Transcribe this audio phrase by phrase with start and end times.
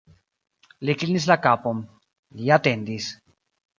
[0.89, 1.83] Li klinis la kapon,
[2.41, 3.11] li atendis.